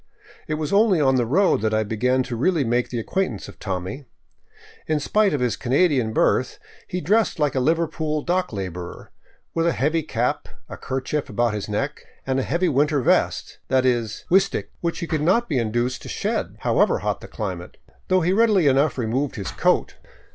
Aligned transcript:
It 0.47 0.55
was 0.55 0.73
only 0.73 0.99
on 0.99 1.17
the 1.17 1.27
road 1.27 1.61
that 1.61 1.75
I 1.75 1.83
began 1.83 2.25
really 2.31 2.63
to 2.63 2.67
make 2.67 2.89
the 2.89 2.97
acquaintance 2.99 3.47
of 3.47 3.59
Tommy. 3.59 4.05
In 4.87 4.99
spite 4.99 5.31
of 5.31 5.41
his 5.41 5.55
Canadian 5.55 6.11
birth 6.11 6.57
he 6.87 7.01
dressed 7.01 7.37
like 7.37 7.53
a 7.53 7.59
Liverpool 7.59 8.23
dock 8.23 8.51
laborer, 8.51 9.11
with 9.53 9.67
a 9.67 9.73
heavy 9.73 10.01
cap, 10.01 10.47
a 10.67 10.75
kerchief 10.75 11.29
about 11.29 11.53
his 11.53 11.69
neck, 11.69 12.03
and 12.25 12.39
a 12.39 12.41
heavy 12.41 12.67
winter 12.67 12.99
vest— 13.01 13.59
that 13.67 13.85
is," 13.85 14.23
w'stc't 14.31 14.69
"—which 14.81 14.97
he 15.01 15.05
could 15.05 15.21
not 15.21 15.47
be 15.47 15.59
induced 15.59 16.01
to 16.01 16.09
shed, 16.09 16.55
however 16.61 16.97
hot 17.05 17.21
the 17.21 17.27
climate, 17.27 17.77
though 18.07 18.21
he 18.21 18.33
readily 18.33 18.65
enough 18.65 18.97
removed 18.97 19.35
his 19.35 19.51
coat. 19.51 19.97